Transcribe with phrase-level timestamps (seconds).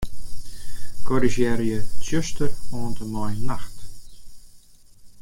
[1.07, 3.81] Korrizjearje 'tsjuster' oant en mei 'nacht'.